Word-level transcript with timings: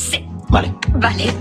Sí. 0.00 0.24
Vale. 0.48 0.74
Vale. 0.94 1.34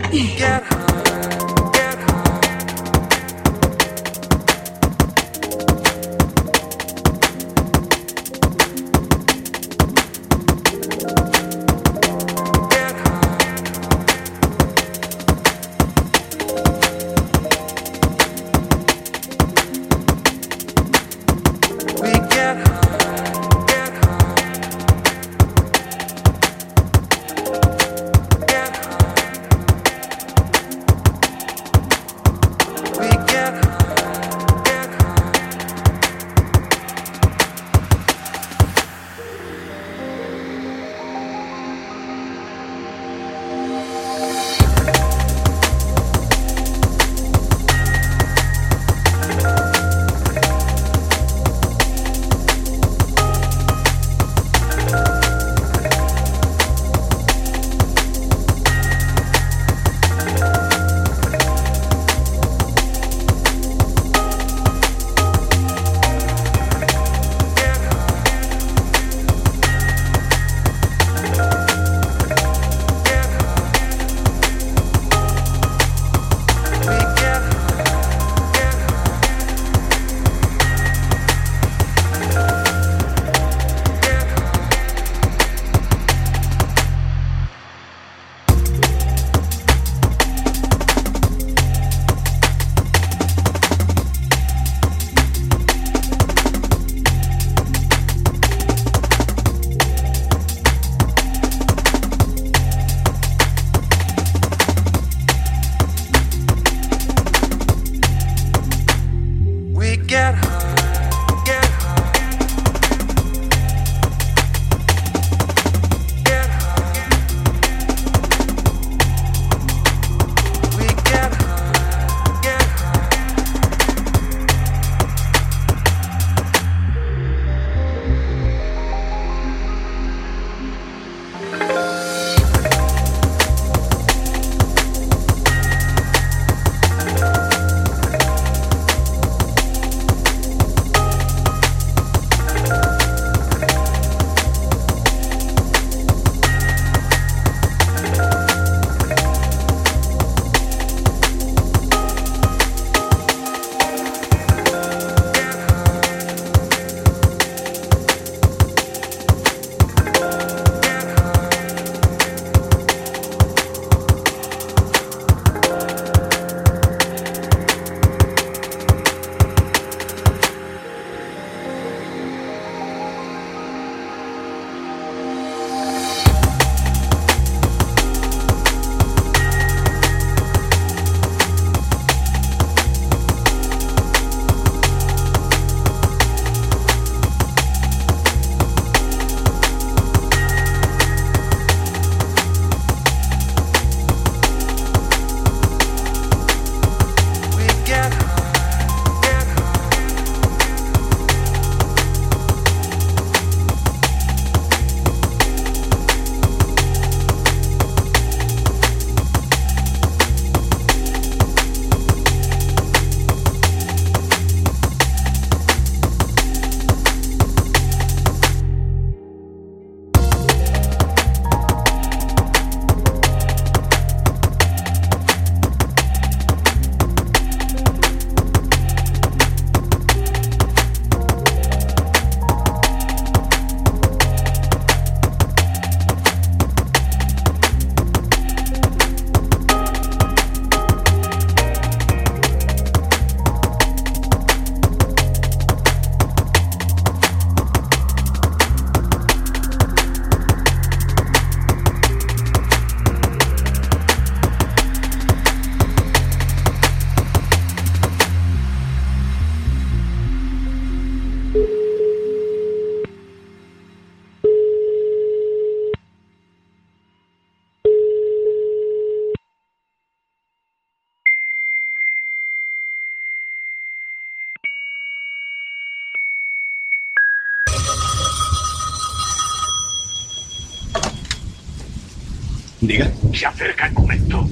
Se 282.90 283.46
acerca 283.46 283.86
el 283.86 283.94
momento. 283.94 284.50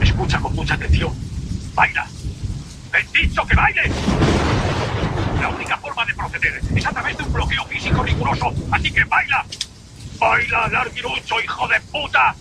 Escucha 0.00 0.38
con 0.38 0.54
mucha 0.54 0.74
atención. 0.74 1.12
Baila. 1.74 2.06
¡He 2.94 3.18
dicho 3.18 3.44
que 3.44 3.56
baile! 3.56 3.82
La 5.40 5.48
única 5.48 5.76
forma 5.78 6.04
de 6.06 6.14
proceder 6.14 6.60
es 6.72 6.86
a 6.86 6.90
través 6.90 7.18
de 7.18 7.24
un 7.24 7.32
bloqueo 7.32 7.64
físico 7.64 8.00
riguroso. 8.04 8.54
Así 8.70 8.92
que 8.92 9.02
baila. 9.02 9.44
¡Baila, 10.20 10.68
larguirucho, 10.68 11.40
hijo 11.40 11.66
de 11.66 11.80
puta! 11.80 12.32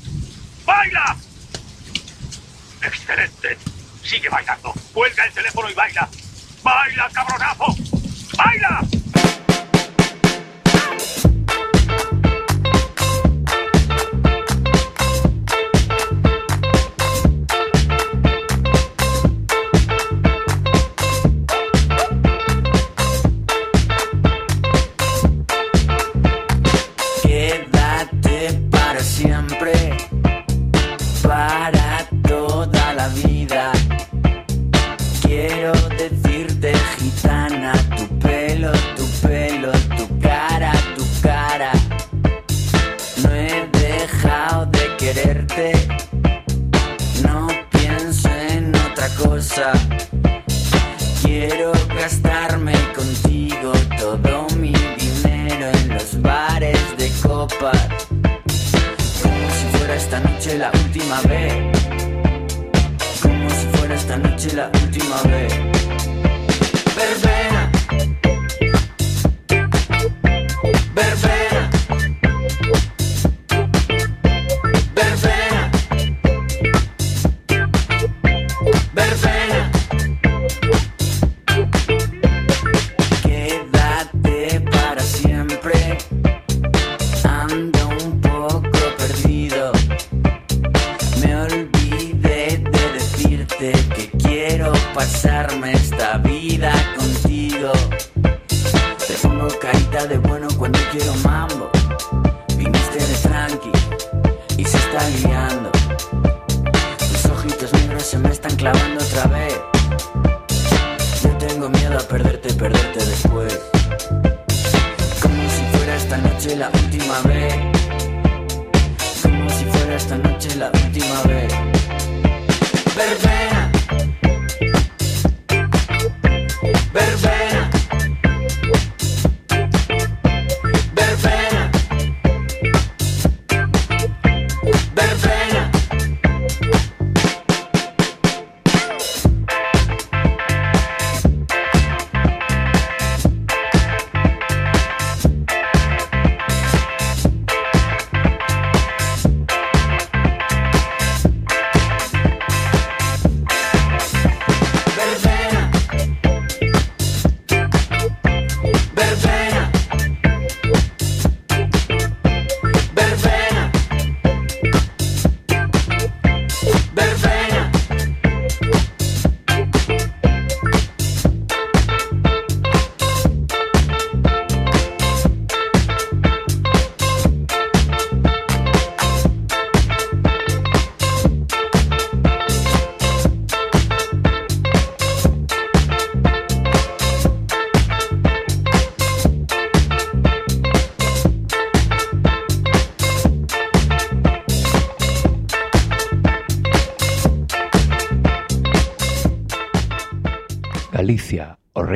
¡Baila! 0.67 1.15
Excelente. 2.83 3.57
Sigue 4.03 4.29
bailando. 4.29 4.71
Cuelga 4.93 5.25
el 5.25 5.33
teléfono 5.33 5.67
y 5.67 5.73
baila. 5.73 6.07
¡Baila, 6.61 7.09
cabronazo! 7.11 7.75
¡Baila! 8.37 8.81
Ver. 70.93 71.30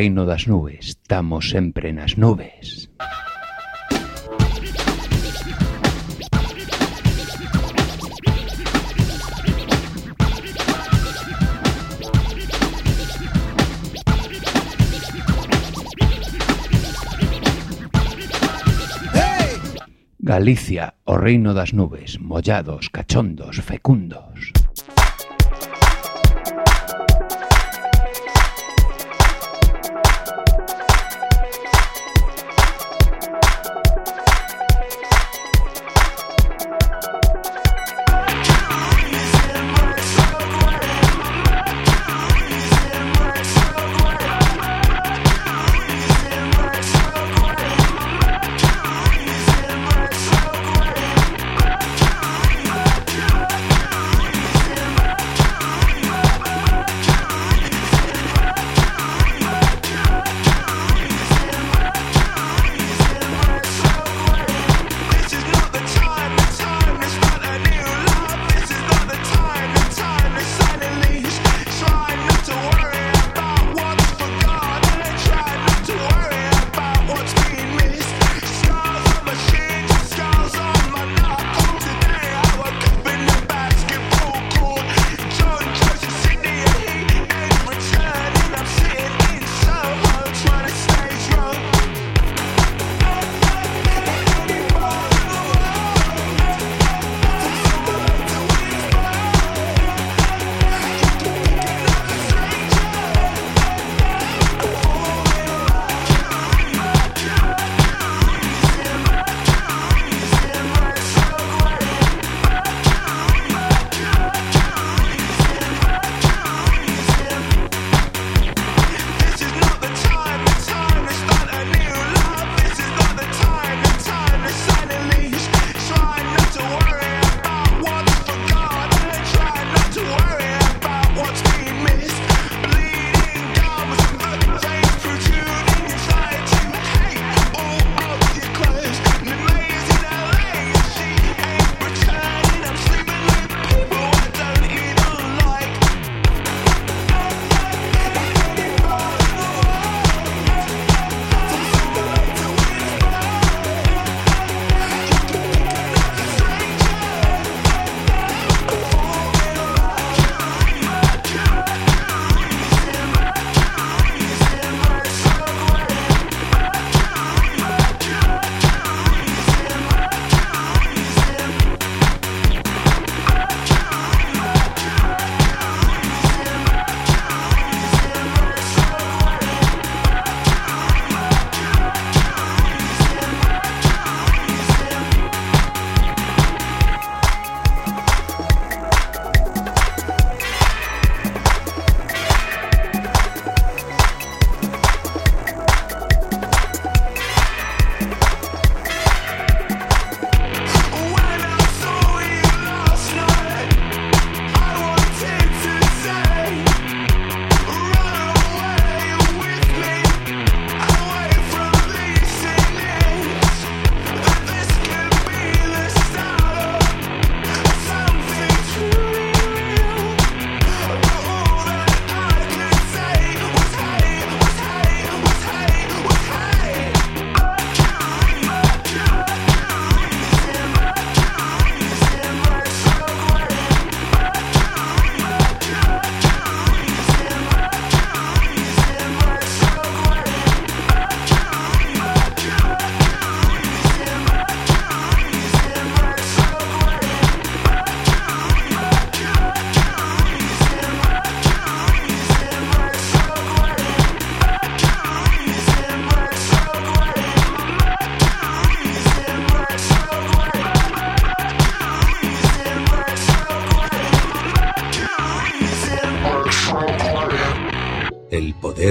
reino 0.06 0.24
das 0.24 0.46
nubes, 0.46 0.90
estamos 1.02 1.50
sempre 1.50 1.92
nas 1.92 2.16
nubes. 2.16 2.88
Galicia, 20.20 20.94
o 21.06 21.18
reino 21.18 21.56
das 21.56 21.74
nubes, 21.74 22.20
mollados, 22.20 22.90
cachondos, 22.90 23.58
fecundos. 23.58 24.54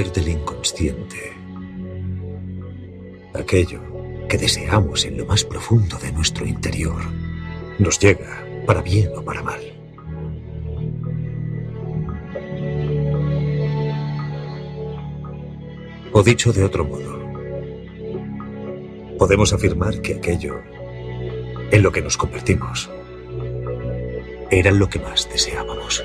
Del 0.02 0.28
inconsciente. 0.28 1.32
Aquello 3.32 3.80
que 4.28 4.36
deseamos 4.36 5.04
en 5.04 5.16
lo 5.16 5.24
más 5.24 5.44
profundo 5.44 5.96
de 5.98 6.10
nuestro 6.10 6.44
interior 6.44 7.00
nos 7.78 8.00
llega 8.00 8.44
para 8.66 8.82
bien 8.82 9.10
o 9.16 9.22
para 9.22 9.40
mal. 9.42 9.60
O 16.12 16.22
dicho 16.24 16.52
de 16.52 16.64
otro 16.64 16.84
modo, 16.84 17.16
podemos 19.16 19.52
afirmar 19.52 20.00
que 20.00 20.14
aquello 20.14 20.60
en 21.70 21.82
lo 21.84 21.92
que 21.92 22.02
nos 22.02 22.16
convertimos 22.16 22.90
era 24.50 24.72
lo 24.72 24.88
que 24.88 24.98
más 24.98 25.28
deseábamos. 25.30 26.04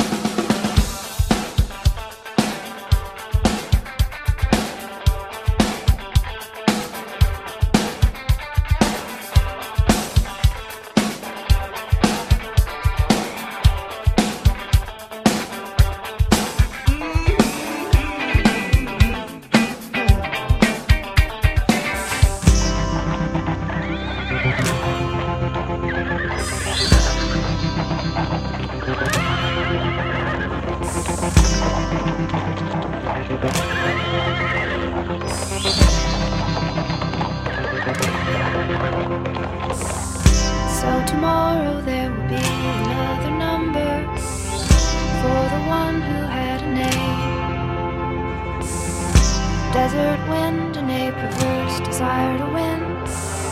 Desert 49.73 50.19
wind 50.27 50.75
and 50.75 50.91
a 50.91 51.11
perverse 51.13 51.79
desire 51.79 52.37
to 52.39 52.45
win. 52.53 52.81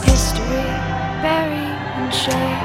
History 0.03 0.67
buried 1.23 1.79
in 1.95 2.11
shame. 2.11 2.59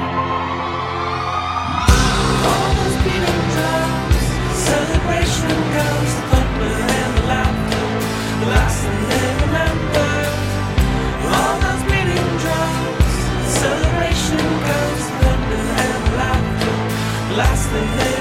All 2.51 2.71
those 2.75 2.97
beating 3.05 3.43
drums, 3.55 4.23
celebration 4.59 5.55
goes, 5.71 6.11
the 6.19 6.23
thunder 6.31 6.73
and 6.99 7.11
the 7.15 7.25
laughter, 7.31 7.85
the 8.43 8.47
last 8.51 8.77
thing 8.83 9.01
they 9.11 9.27
remember. 9.45 10.11
All 11.31 11.55
those 11.63 11.83
beating 11.87 12.31
drums, 12.43 13.15
celebration 13.55 14.43
goes, 14.67 15.03
the 15.07 15.15
thunder 15.23 15.61
and 15.85 16.01
the 16.03 16.13
laughter, 16.19 16.75
the 17.29 17.35
last 17.37 17.63
thing 17.71 17.89
they 17.99 18.14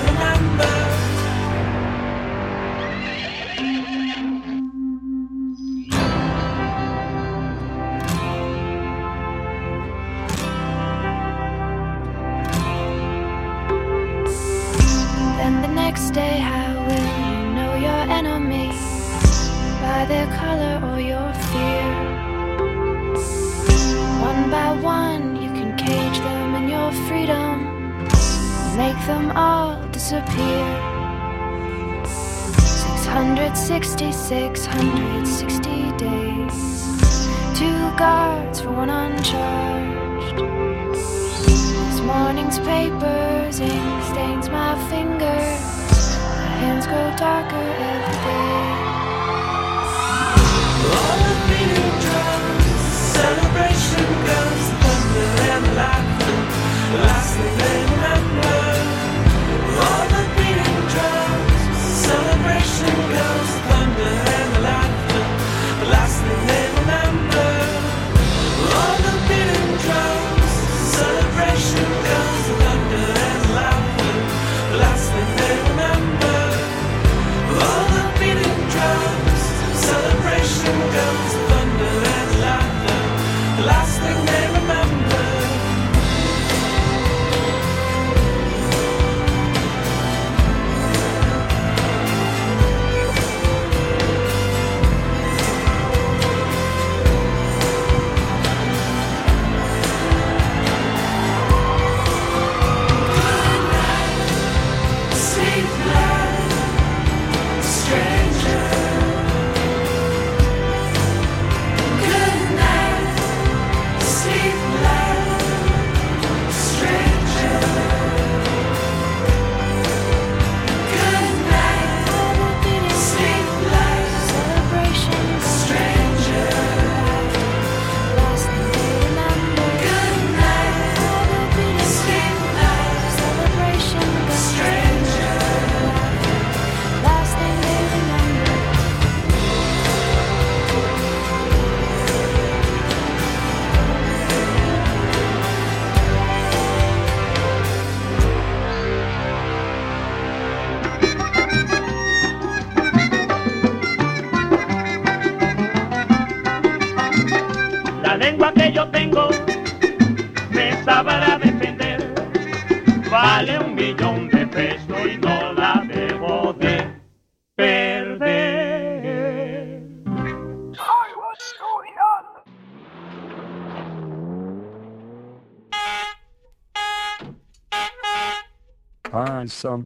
660, 33.64 34.12
660 34.60 35.96
days. 35.96 36.56
Two 37.58 37.96
guards 37.96 38.60
for 38.60 38.72
one 38.72 38.90
uncharged. 38.90 40.36
This 41.00 42.00
morning's 42.00 42.58
papers, 42.58 43.60
ink 43.60 44.02
stains 44.04 44.50
my 44.50 44.76
fingers. 44.90 45.64
My 46.20 46.52
hands 46.60 46.86
grow 46.86 47.08
darker 47.16 47.56
every 47.56 48.18
day. 48.28 48.68
All 50.92 51.16
the 51.24 51.34
beating 51.48 51.94
drums, 52.04 52.68
celebration 53.16 54.06
goes, 54.28 54.64
thunder 54.84 55.30
and 55.54 55.64
laughter, 55.80 56.36
last 57.00 57.32
thing 57.32 57.84
remember. 57.96 58.60
All 59.88 60.04
the 60.12 60.22
beating 60.36 60.80
drums, 60.92 61.80
celebration 62.04 62.92
goes, 63.16 63.53
goes, 80.94 81.33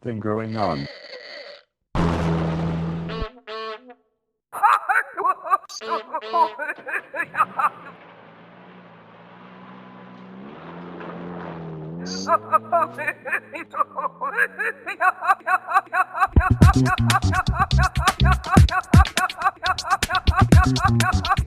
something 0.09 0.21
going 0.21 0.57
on. 0.57 0.89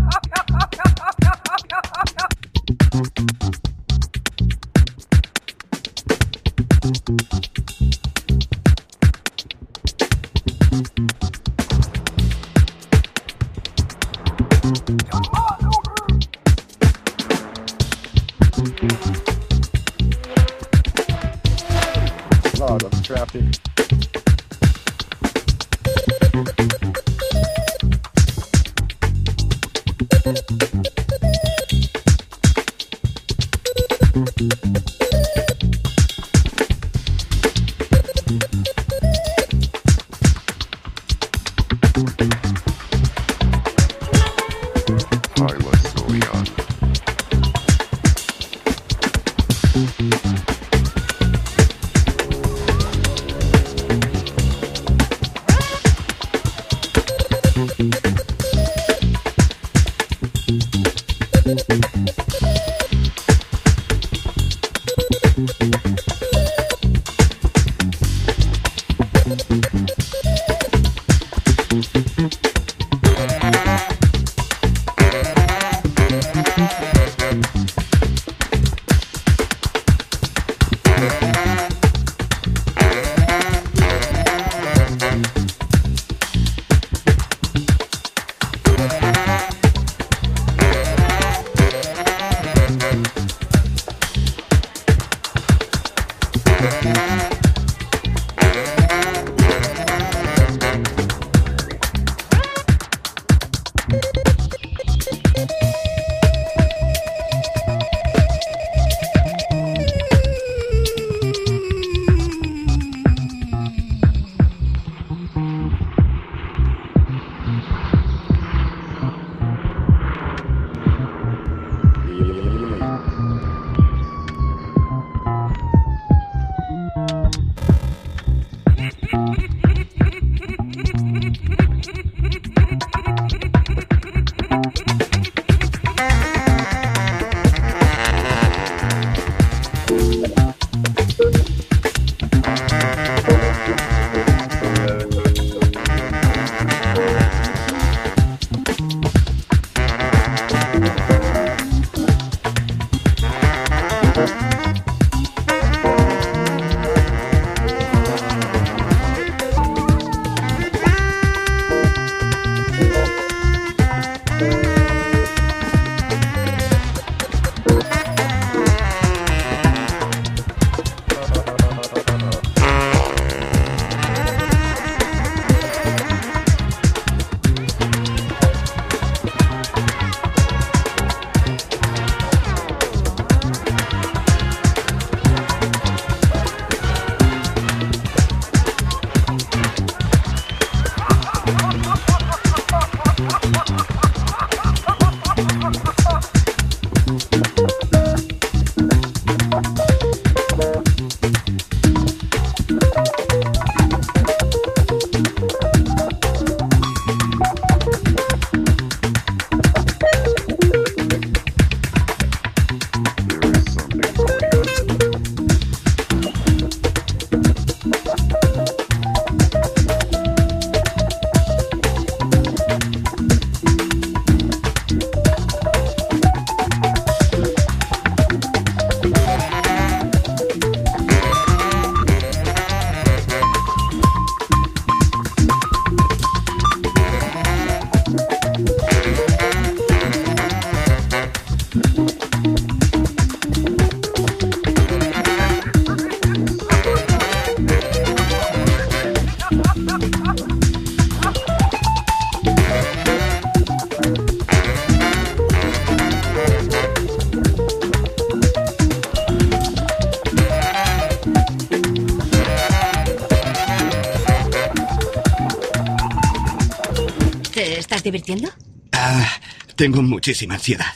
tengo 269.76 270.02
muchísima 270.02 270.54
ansiedad. 270.54 270.86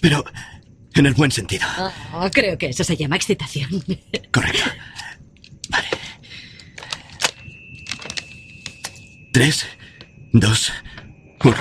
Pero 0.00 0.24
en 0.94 1.06
el 1.06 1.14
buen 1.14 1.30
sentido. 1.30 1.66
Oh, 2.14 2.28
creo 2.32 2.56
que 2.56 2.66
eso 2.66 2.84
se 2.84 2.96
llama 2.96 3.16
excitación. 3.16 3.70
Correcto. 4.32 4.70
Vale. 5.68 5.86
Tres, 9.32 9.66
dos, 10.32 10.72
uno. 11.44 11.56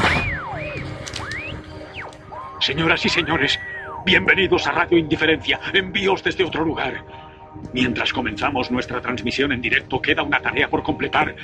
Señoras 2.59 3.05
y 3.05 3.09
señores, 3.09 3.59
bienvenidos 4.05 4.68
a 4.68 4.72
Radio 4.72 4.97
Indiferencia, 4.97 5.59
envíos 5.74 6.24
desde 6.24 6.43
otro 6.43 6.64
lugar. 6.64 7.03
Mientras 7.74 8.12
comenzamos 8.12 8.70
nuestra 8.70 9.01
transmisión 9.01 9.51
en 9.51 9.62
directo, 9.62 10.01
queda 10.01 10.24
una 10.24 10.39
tarea 10.39 10.70
por 10.70 10.84
completar. 10.84 11.36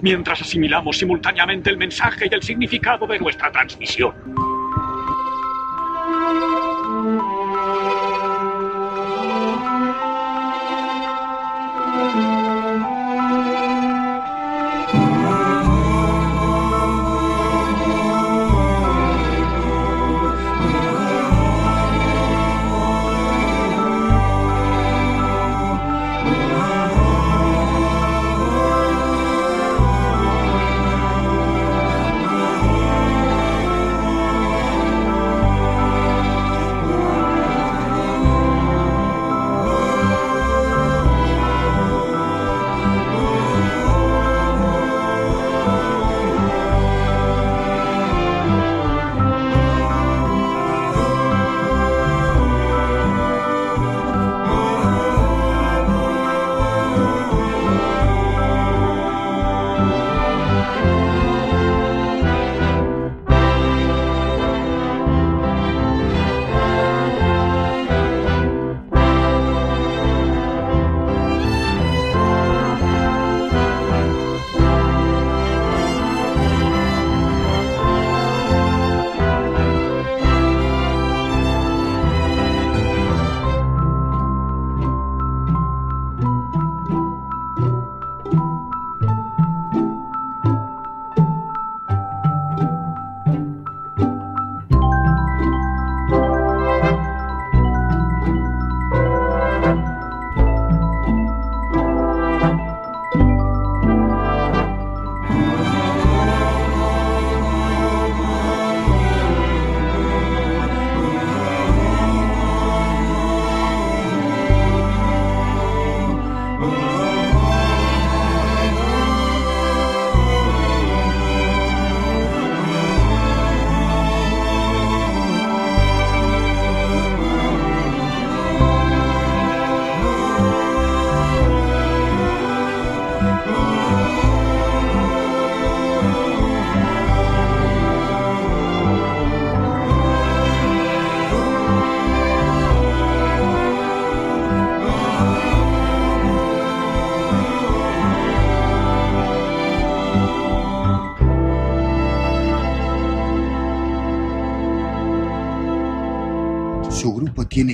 Mientras 0.00 0.40
asimilamos 0.40 0.98
simultáneamente 0.98 1.70
el 1.70 1.76
mensaje 1.76 2.26
y 2.30 2.34
el 2.34 2.42
significado 2.42 3.06
de 3.06 3.18
nuestra 3.18 3.52
transmisión. 3.52 4.33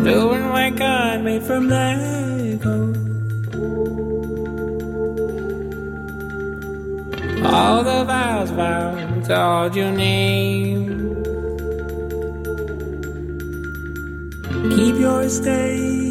Doing 0.00 0.48
like 0.48 0.76
God 0.76 1.22
made 1.22 1.42
from 1.42 1.68
Lego. 1.68 2.94
All 7.44 7.84
the 7.84 8.04
vows 8.04 8.50
vowed 8.50 9.24
to 9.26 9.38
all 9.38 9.76
your 9.76 9.92
name. 9.92 10.88
Keep 14.70 14.96
your 14.96 15.28
stay 15.28 16.02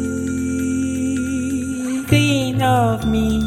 clean 2.06 2.62
of 2.62 3.06
me. 3.06 3.40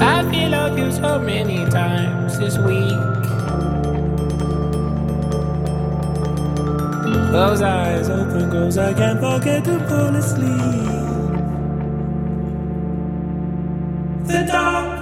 I 0.00 0.26
feel 0.30 0.50
like 0.50 0.76
you 0.76 0.90
so 0.90 1.18
many 1.20 1.64
times 1.70 2.38
this 2.38 2.58
week. 2.58 3.33
Close 7.34 7.62
eyes, 7.62 8.08
open 8.08 8.48
close, 8.48 8.78
I 8.78 8.94
can't 8.94 9.18
forget 9.18 9.64
to 9.64 9.80
fall 9.88 10.14
asleep. 10.14 10.86
The 14.28 14.46
dark 14.46 14.93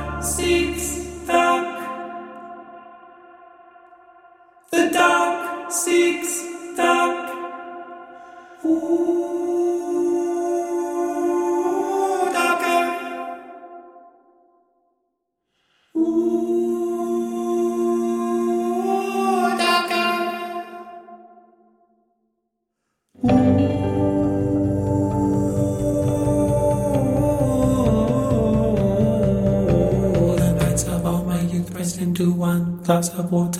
casa, 33.10 33.51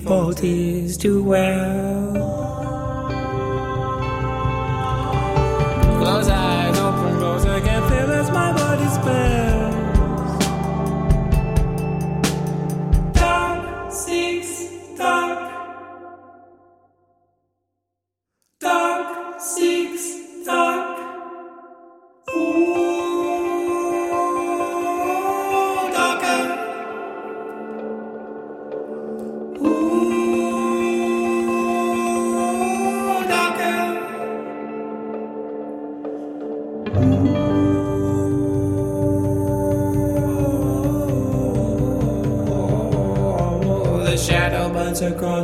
for 0.00 0.34
is 0.42 0.96
to 0.98 1.22
wear. 1.22 1.97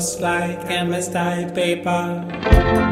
just 0.04 0.20
like 0.20 0.68
MS 0.68 1.08
type 1.08 1.54
paper. 1.54 2.83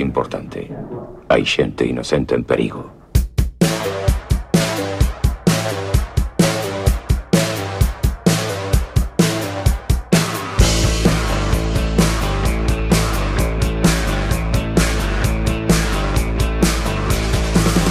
Importante. 0.00 0.68
Hai 1.28 1.44
xente 1.44 1.84
inocente 1.84 2.34
en 2.34 2.44
perigo. 2.44 2.92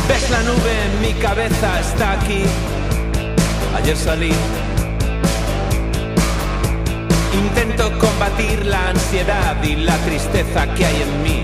Ves 0.07 0.29
la 0.29 0.41
nube 0.41 0.73
mi 1.01 1.13
cabeza, 1.21 1.79
está 1.79 2.13
aquí. 2.13 2.43
Ayer 3.77 3.97
salí. 3.97 4.33
Intento 7.33 7.91
combatir 7.99 8.65
la 8.65 8.89
ansiedad 8.89 9.63
y 9.63 9.75
la 9.75 9.97
tristeza 10.05 10.73
que 10.73 10.85
hay 10.85 11.01
en 11.01 11.23
mí. 11.23 11.40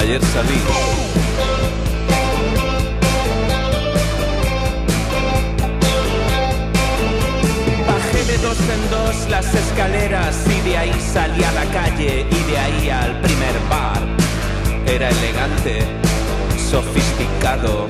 Ayer 0.00 0.22
salí. 0.32 0.58
Bajé 7.86 8.24
de 8.24 8.38
dos 8.38 8.56
en 8.60 8.90
dos 8.90 9.28
las 9.28 9.54
escaleras 9.54 10.38
y 10.46 10.70
de 10.70 10.78
ahí 10.78 10.94
salí 11.12 11.44
a 11.44 11.52
la 11.52 11.64
calle 11.66 12.26
y 12.30 12.50
de 12.50 12.58
ahí 12.58 12.88
al 12.88 13.20
primer 13.20 13.52
bar. 13.68 14.00
Era 14.86 15.10
elegante, 15.10 15.80
sofisticado. 16.70 17.86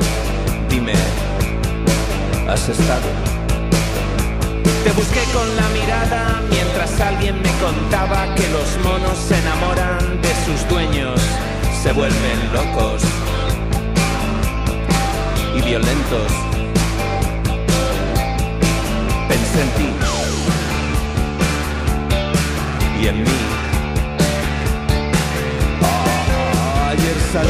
Dime, 0.69 0.95
¿has 2.49 2.69
estado? 2.69 3.09
Te 4.83 4.91
busqué 4.91 5.21
con 5.33 5.47
la 5.57 5.69
mirada 5.69 6.43
mientras 6.51 7.01
alguien 7.01 7.41
me 7.41 7.53
contaba 7.61 8.35
que 8.35 8.49
los 8.49 8.79
monos 8.83 9.17
se 9.17 9.39
enamoran 9.39 10.21
de 10.21 10.35
sus 10.45 10.69
dueños, 10.69 11.21
se 11.83 11.93
vuelven 11.93 12.53
locos 12.53 13.03
y 15.57 15.63
violentos. 15.63 16.31
Pensé 19.29 19.63
en 19.63 19.71
ti 19.71 19.89
y 23.01 23.07
en 23.07 23.23
mí. 23.23 23.31
Ah, 25.83 26.91
ayer 26.91 27.17
salí. 27.33 27.49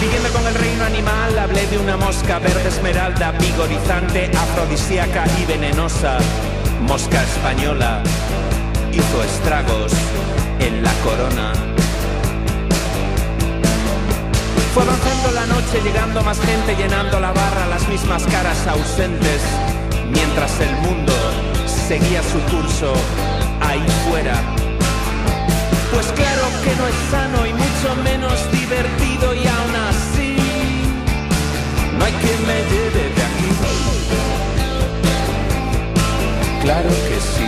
Siguiendo 0.00 0.28
con 0.30 0.44
el 0.44 0.54
reino 0.54 0.84
animal, 0.84 1.38
hablé 1.38 1.66
de 1.68 1.78
una 1.78 1.96
mosca 1.96 2.40
verde 2.40 2.68
esmeralda, 2.68 3.30
vigorizante, 3.30 4.28
afrodisíaca 4.36 5.24
y 5.40 5.44
venenosa. 5.44 6.18
Mosca 6.86 7.20
española 7.20 8.00
hizo 8.92 9.24
estragos 9.24 9.92
en 10.60 10.82
la 10.84 10.92
corona. 11.04 11.52
Fue 14.72 14.82
avanzando 14.84 15.32
la 15.32 15.46
noche, 15.46 15.80
llegando 15.82 16.22
más 16.22 16.38
gente, 16.40 16.76
llenando 16.76 17.18
la 17.18 17.32
barra, 17.32 17.66
las 17.66 17.88
mismas 17.88 18.22
caras 18.26 18.66
ausentes, 18.68 19.42
mientras 20.12 20.60
el 20.60 20.76
mundo 20.76 21.12
seguía 21.66 22.22
su 22.22 22.38
curso 22.56 22.92
ahí 23.60 23.84
fuera. 24.08 24.34
Pues 25.92 26.06
claro 26.12 26.46
que 26.62 26.76
no 26.76 26.86
es 26.86 26.94
sano 27.10 27.46
y 27.46 27.52
mucho 27.52 27.96
menos 28.04 28.52
divertido 28.52 29.34
y 29.34 29.46
aún 29.46 29.74
así 29.90 30.36
no 31.98 32.04
hay 32.04 32.12
quien 32.12 32.46
me 32.46 32.58
lleve 32.70 33.05
Claro 36.66 36.88
que 36.88 37.20
sí. 37.20 37.46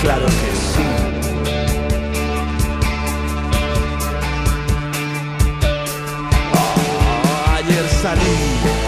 Claro 0.00 0.24
que 0.24 0.50
sí. 0.72 0.86
Ah, 6.54 7.56
ayer 7.58 7.86
salí. 8.00 8.82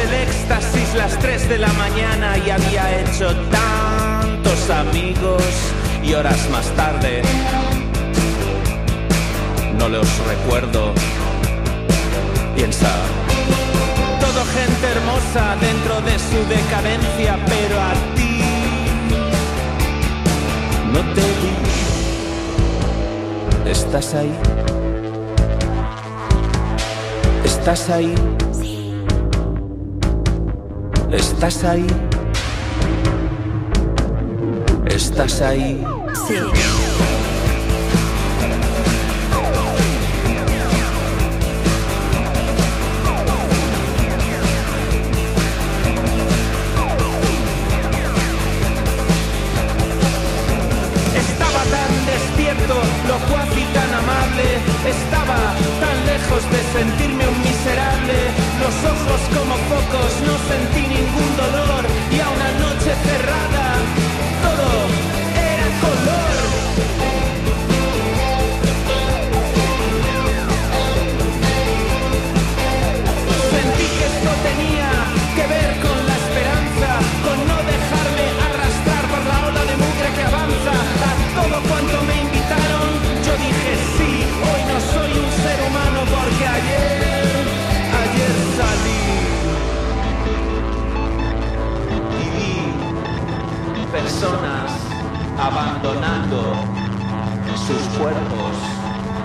El 0.00 0.14
éxtasis 0.14 0.67
las 0.94 1.18
3 1.18 1.48
de 1.48 1.58
la 1.58 1.72
mañana 1.74 2.38
y 2.38 2.50
había 2.50 3.00
hecho 3.00 3.34
tantos 3.50 4.70
amigos 4.70 5.42
y 6.02 6.14
horas 6.14 6.48
más 6.50 6.66
tarde 6.76 7.22
no 9.78 9.88
los 9.88 10.26
recuerdo. 10.26 10.92
Piensa, 12.54 12.90
todo 14.20 14.44
gente 14.44 14.86
hermosa 14.88 15.56
dentro 15.60 16.00
de 16.00 16.18
su 16.18 16.44
decadencia, 16.48 17.38
pero 17.46 17.80
a 17.80 17.92
ti 18.16 18.40
no 20.92 21.00
te 21.14 21.20
vi. 21.20 21.54
¿Estás 23.70 24.14
ahí? 24.14 24.32
¿Estás 27.44 27.90
ahí? 27.90 28.14
¿Estás 31.10 31.64
ahí? 31.64 31.86
¿Estás 34.86 35.40
ahí? 35.40 35.82
Sí. 36.26 36.34
Estaba 51.14 51.62
tan 51.64 51.92
despierto, 52.04 52.74
locuaz 53.08 53.48
y 53.56 53.64
tan 53.72 53.94
amable. 53.94 54.46
Estaba 54.84 55.38
tan 55.80 55.96
lejos 56.06 56.42
de 56.50 56.78
sentirme 56.78 57.28
un 57.28 57.40
miserable. 57.40 58.16
Los 58.60 58.76
ojos 58.92 59.20
como 59.34 59.54
focos, 59.70 60.12
no 60.26 60.34
sentí 60.48 60.87
personas 94.18 94.72
abandonando 95.38 96.54
sus 97.66 97.98
cuerpos. 97.98 98.52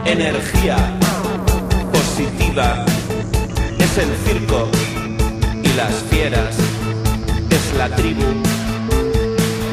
Energía 0.06 0.76
positiva 1.92 2.86
es 3.80 3.98
el 3.98 4.16
circo 4.18 4.68
y 5.64 5.74
las 5.76 5.94
fieras 6.12 6.56
es 7.50 7.78
la 7.78 7.90
tribu 7.96 8.24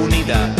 unida. 0.02 0.59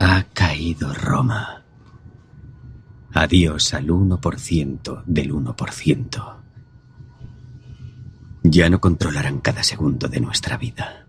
Ha 0.00 0.24
caído 0.34 0.92
Roma. 0.92 1.62
Adiós 3.14 3.74
al 3.74 3.86
1% 3.86 5.04
del 5.06 5.32
1%. 5.32 6.36
Ya 8.42 8.68
no 8.68 8.80
controlarán 8.80 9.38
cada 9.38 9.62
segundo 9.62 10.08
de 10.08 10.20
nuestra 10.20 10.56
vida. 10.56 11.06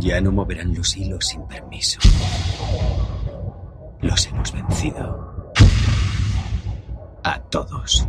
Ya 0.00 0.20
no 0.20 0.32
moverán 0.32 0.74
los 0.74 0.96
hilos 0.96 1.26
sin 1.26 1.46
permiso. 1.46 2.00
Los 4.00 4.26
hemos 4.26 4.50
vencido. 4.52 5.52
A 7.22 7.38
todos. 7.38 8.08